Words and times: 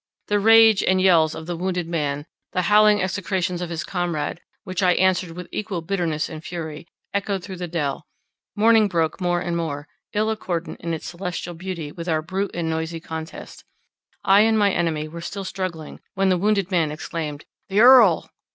The 0.29 0.39
rage 0.39 0.81
and 0.83 0.99
yells 0.99 1.35
of 1.35 1.45
the 1.45 1.55
wounded 1.55 1.87
man, 1.87 2.25
the 2.53 2.63
howling 2.63 3.03
execrations 3.03 3.61
of 3.61 3.69
his 3.69 3.83
comrade, 3.83 4.41
which 4.63 4.81
I 4.81 4.93
answered 4.93 5.33
with 5.33 5.47
equal 5.51 5.83
bitterness 5.83 6.27
and 6.27 6.43
fury, 6.43 6.87
echoed 7.13 7.43
through 7.43 7.57
the 7.57 7.67
dell; 7.67 8.07
morning 8.55 8.87
broke 8.87 9.21
more 9.21 9.41
and 9.41 9.55
more, 9.55 9.87
ill 10.15 10.31
accordant 10.31 10.81
in 10.81 10.95
its 10.95 11.05
celestial 11.05 11.53
beauty 11.53 11.91
with 11.91 12.09
our 12.09 12.23
brute 12.23 12.55
and 12.55 12.67
noisy 12.67 12.99
contest. 12.99 13.63
I 14.23 14.39
and 14.41 14.57
my 14.57 14.71
enemy 14.71 15.07
were 15.07 15.21
still 15.21 15.45
struggling, 15.45 15.99
when 16.15 16.29
the 16.29 16.37
wounded 16.39 16.71
man 16.71 16.91
exclaimed, 16.91 17.45
"The 17.69 17.81
Earl!" 17.81 18.27